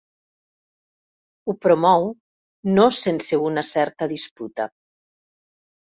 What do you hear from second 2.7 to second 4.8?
no sense una certa disputa.